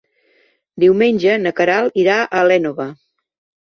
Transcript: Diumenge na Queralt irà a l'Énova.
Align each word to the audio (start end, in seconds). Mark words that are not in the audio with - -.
Diumenge 0.85 1.37
na 1.43 1.53
Queralt 1.61 2.03
irà 2.07 2.19
a 2.19 2.45
l'Énova. 2.51 2.93